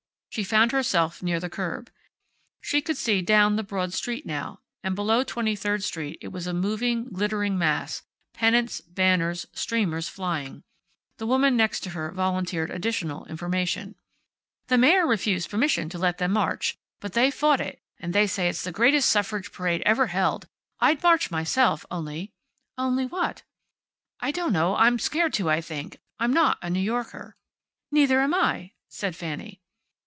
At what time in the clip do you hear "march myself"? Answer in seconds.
21.03-21.85